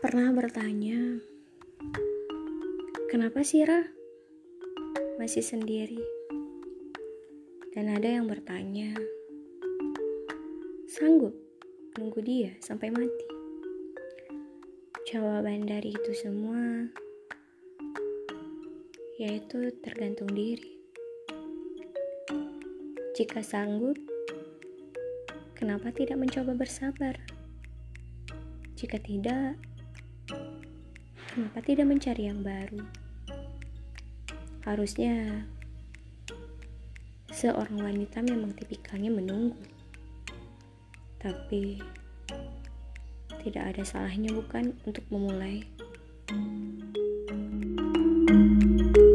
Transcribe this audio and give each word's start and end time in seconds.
Pernah 0.00 0.32
bertanya, 0.32 1.20
kenapa 3.12 3.44
sih 3.44 3.60
Ra 3.68 3.84
masih 5.20 5.44
sendiri? 5.44 6.00
Dan 7.76 7.92
ada 7.92 8.08
yang 8.08 8.24
bertanya, 8.24 8.96
sanggup 10.88 11.36
nunggu 12.00 12.16
dia 12.24 12.56
sampai 12.64 12.88
mati? 12.88 13.28
Jawaban 15.04 15.68
dari 15.68 15.92
itu 15.92 16.16
semua 16.16 16.88
yaitu 19.20 19.68
tergantung 19.84 20.32
diri. 20.32 20.80
Jika 23.20 23.44
sanggup, 23.44 24.00
kenapa 25.52 25.92
tidak 25.92 26.16
mencoba 26.16 26.56
bersabar? 26.56 27.20
Jika 28.80 28.96
tidak, 28.96 29.60
Kenapa 31.30 31.62
tidak 31.62 31.86
mencari 31.86 32.26
yang 32.26 32.42
baru? 32.42 32.82
Harusnya 34.66 35.46
seorang 37.30 37.78
wanita 37.78 38.18
memang 38.18 38.50
tipikalnya 38.58 39.14
menunggu. 39.14 39.54
Tapi 41.22 41.78
tidak 43.46 43.78
ada 43.78 43.82
salahnya 43.86 44.34
bukan 44.34 44.74
untuk 44.82 45.06
memulai. 45.06 45.62
thank 48.30 48.96
you 48.98 49.09